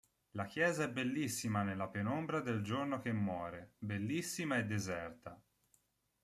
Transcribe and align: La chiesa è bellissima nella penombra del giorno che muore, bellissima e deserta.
La 0.31 0.45
chiesa 0.45 0.85
è 0.85 0.89
bellissima 0.89 1.61
nella 1.61 1.87
penombra 1.87 2.39
del 2.41 2.63
giorno 2.63 2.97
che 3.01 3.13
muore, 3.13 3.73
bellissima 3.77 4.57
e 4.57 4.65
deserta. 4.65 5.39